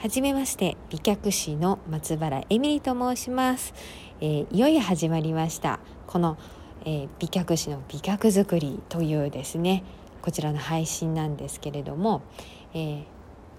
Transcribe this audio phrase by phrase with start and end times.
[0.00, 3.74] はじめまして美脚師の松原エミリと申します、
[4.22, 5.78] えー、いよいよ始まりました。
[6.06, 6.38] この、
[6.86, 9.84] えー、美脚師の美脚作りというですね
[10.22, 12.22] こちらの配信なんですけれども、
[12.72, 13.04] えー、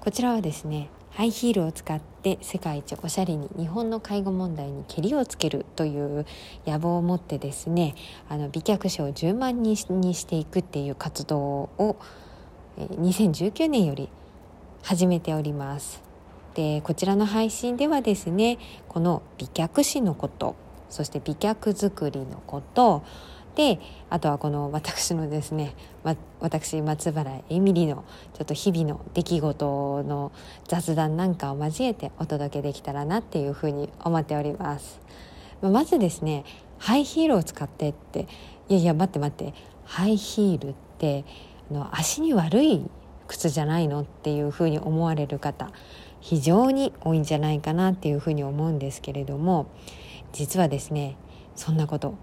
[0.00, 6.26] こちらはですねハイヒールを使って世界一おしゃれに日本の介護問題にけりをつけるという
[6.66, 7.94] 野望を持ってですね
[8.28, 11.96] あの美脚師を10万人にしていくっていう活動を
[12.76, 14.10] 2019年より
[14.82, 16.05] 始めております。
[16.56, 20.56] でこちらの配信ではですねこの美脚師のこと
[20.88, 23.04] そして美脚作りのこと
[23.56, 23.78] で
[24.08, 30.32] あとはこの私のですね、ま、私松原エミリのちょっと日々の出来事の
[30.66, 35.00] 雑談なんかを交えてお届けできたらなっていうふうに思っております。
[35.60, 36.44] まずですね
[36.78, 38.26] ハイヒールを使ってって
[38.68, 41.24] いやいや待って待ってハイヒールって
[41.70, 42.82] あの足に悪い
[43.26, 45.70] 靴じゃないのっていうふうに思われる方
[46.26, 49.66] 非常に多いんじゃないかなっていうふうに思うんですけれども
[50.32, 51.16] 実はですね
[51.54, 52.16] そんなこと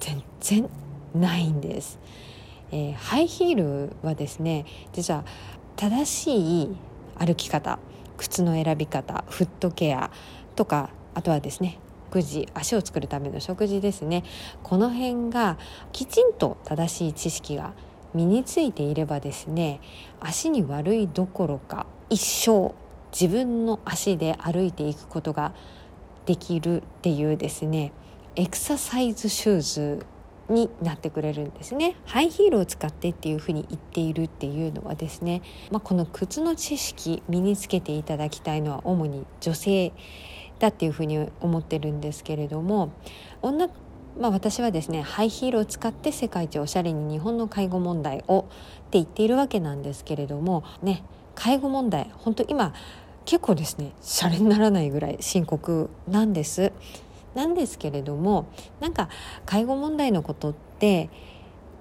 [0.00, 0.70] 全然
[1.14, 1.98] ないんです。
[2.72, 5.26] えー、ハイヒールはですね実は
[5.76, 6.76] 正しい
[7.18, 7.78] 歩き方
[8.16, 10.10] 靴の選び方フットケア
[10.56, 11.78] とかあとはですね
[12.14, 14.24] 食事足を作るための食事ですね
[14.62, 15.58] この辺が
[15.92, 17.74] きちんと正しい知識が
[18.14, 19.80] 身についていればですね
[20.20, 22.74] 足に悪いどころか一生
[23.18, 25.54] 自分の足で歩いていくことが
[26.26, 27.92] できるっていうですね
[28.36, 30.06] エクササイズシューズ
[30.48, 31.96] になってくれるんですね。
[32.04, 35.40] ハイヒールを使ってっていうふうに言っているっていうのはですね、
[35.70, 39.92] まあ、この靴の知識身につけていただきたいのは主に女性
[40.58, 42.92] だっていうふうに思ってるんですけれども
[43.40, 43.68] 女
[44.18, 48.48] まあ、私はですねハイヒールを使って世界一おしゃれに日本の介護問題をって
[48.92, 51.02] 言っているわけなんですけれどもね
[51.34, 52.74] 介護問題本当今
[53.24, 56.72] 結構ですねシャレにならないぐらい深刻なんです。
[57.34, 58.46] なんですけれども
[58.80, 59.08] なんか
[59.44, 61.10] 介護問題のことって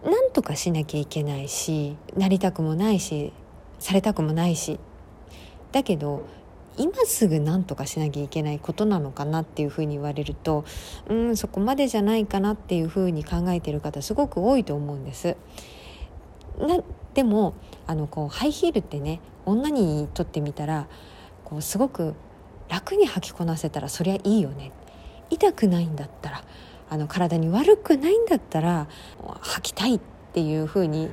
[0.04, 3.32] 何とかしなきゃいけないしなりたくもないし
[3.80, 4.80] されたくもないし
[5.72, 6.26] だけど
[6.78, 10.66] 今すぐ何とかしなきゃいけないことなのかなっていうふうに言われると
[11.08, 15.38] うんそこまでじゃないかなっていうふうに考えてる方すごく多いと思うんです。
[16.58, 16.80] な
[17.14, 17.54] でも
[17.86, 20.88] あのこうハイヒールってね女にとってみたら
[21.46, 22.14] こうすごく
[22.70, 24.72] 楽に履きこなせたらそりゃいいよね
[25.30, 26.44] 痛くないんだったら
[26.90, 28.88] あの体に悪くないんだったら
[29.20, 30.00] 履きたいっ
[30.34, 31.10] ていうふうに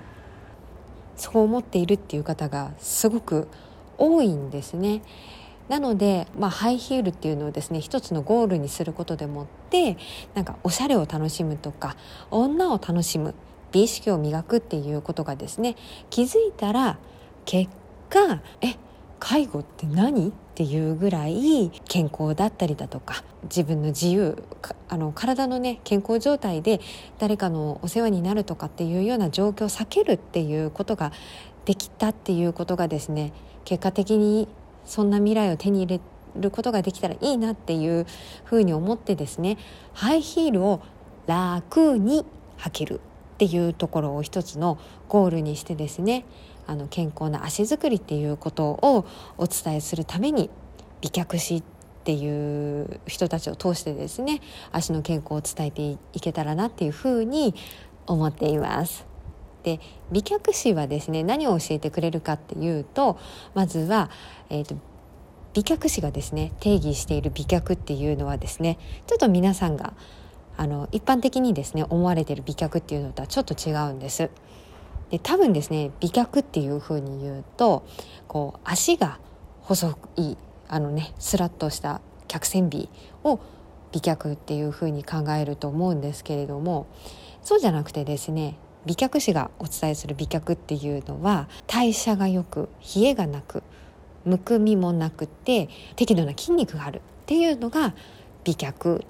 [1.16, 3.48] そう思っているっていう方がすごく
[3.98, 5.02] 多いんですね。
[5.68, 9.96] なので、まあ、ハイヒールっていうのをですね一つのゴールにすることでもって
[10.34, 11.96] なんかおしゃれを楽しむとか
[12.32, 13.36] 女を楽しむ
[13.70, 15.76] 美意識を磨くっていうことがですね
[16.10, 16.98] 気づいたら
[17.44, 17.70] 結
[18.08, 18.74] 果え
[19.20, 20.32] 介護って何？
[20.60, 24.42] っていうぐらい健康だったりだとか自分の自由
[24.90, 26.82] あの体のね健康状態で
[27.18, 31.12] 誰かのお世話になるとかっていうような状況を避けるっていうことが
[31.64, 33.32] できたっていうことがですね
[33.64, 34.48] 結果的に
[34.84, 36.00] そんな未来を手に入れ
[36.38, 38.06] ることができたらいいなっていう
[38.44, 39.56] ふうに思ってですね
[39.94, 40.82] ハイヒールを
[41.26, 42.26] 楽に
[42.58, 46.26] 履けるっていうところを一つのゴールにしてですね
[46.70, 49.04] あの健康な足作りっていうことを
[49.38, 50.50] お伝えするために
[51.00, 51.62] 美脚師っ
[52.04, 57.56] ていう人たちを通してですね足の健康を伝えていけたらなっていうふうに
[58.06, 59.04] 思っています。
[59.64, 59.80] で
[60.12, 63.18] 美脚師はですね何を教えてくれるかっていうと
[63.52, 64.08] まずは、
[64.48, 64.76] えーと、
[65.52, 69.92] 美脚師がですね定義している美脚っていうのはですねちょっと皆さんが
[70.56, 74.30] あの一般的にですね思われている美脚っていうのとはちょっと違うんです。
[75.10, 77.84] で多分ですね美脚っていうふうに言うと
[78.28, 79.18] こう足が
[79.60, 80.36] 細い
[80.68, 82.88] あのねスラッとした脚線美
[83.24, 83.40] を
[83.92, 86.86] 美脚っていうふうに考えると思うんですけれども
[87.42, 88.56] そうじゃなくてですね
[88.86, 93.62] 美脚師がお伝えする美脚っていうのは代謝がよく冷えがなく
[94.24, 97.94] むくみもなくて適度な筋肉があるっていうのが
[98.44, 99.04] 美脚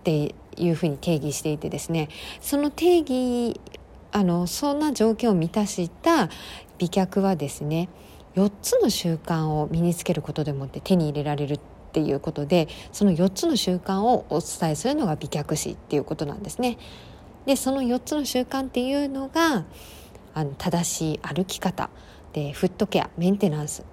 [0.00, 2.08] っていうふうに定義していてですね
[2.40, 3.60] その定義
[4.12, 6.28] あのそんな条件を満たした
[6.78, 7.88] 美脚はですね
[8.36, 11.60] 4つの習慣を身につけることでもって手に入れられるっ
[11.92, 16.78] ていうことでその4つの習慣をお伝えするのが美脚師っていうことなんですね。
[17.46, 19.64] でその4つの習慣っていうのが
[20.34, 21.90] あの正しい歩き方。
[22.32, 23.84] でフットケアメンテナンス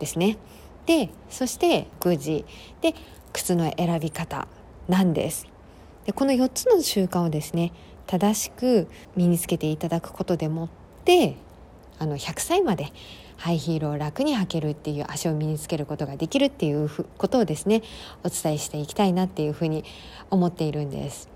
[0.00, 0.36] ですね。
[0.86, 2.44] でそして食事
[2.80, 2.94] で
[3.32, 4.48] 靴の選び方
[4.88, 5.46] なんです。
[6.04, 7.72] でこの4つの習慣をですね
[8.06, 10.68] 正しく身につけていただくことでもっ
[11.04, 11.36] て
[11.98, 12.92] あの100歳まで
[13.36, 17.82] ハイヒールを楽に履けるっていう足を身につけることができるっていうことをですね
[18.22, 19.84] お伝えしていきたいなっていうふうに
[20.30, 21.28] 思っているんです。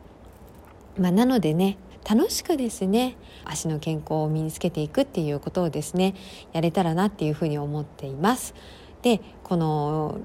[0.98, 1.76] まあ、なのでね
[2.08, 6.14] 楽しくですね足の健康を身につけていくっていうことをですね
[6.52, 8.54] やれたらなっていうふうに思っています。
[9.02, 10.18] でこの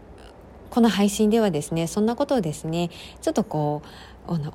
[0.70, 2.90] この配信ではですねそんなことをですね
[3.22, 3.88] ちょっとこう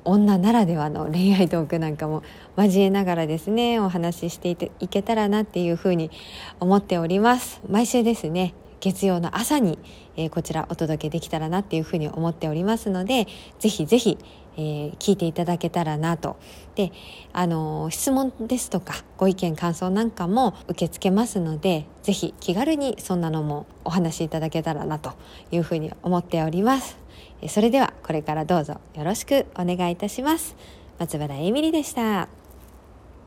[0.03, 2.23] 女ならではの恋愛トークなんかも
[2.57, 6.11] 交えながらですねお話ししていけたらなっていうふうに
[6.59, 7.61] 思っております。
[7.69, 9.77] 毎週ですね月曜の朝に、
[10.15, 13.27] えー、こちらお届けできたらなっていうふうに思っておりますので
[13.59, 14.17] ぜひぜひ、
[14.55, 16.37] えー、聞いていただけたらなと。
[16.75, 16.91] で
[17.33, 25.13] あのー、質問ですとかご意見感想なんかも受け付けますのでぜひ気軽にそんなのもお話しいただけたらなと
[25.51, 26.97] いうふうに思っております。
[27.47, 30.55] それではこれからどうぞよろしくお願いいたします。
[30.97, 32.38] 松原エミリでした。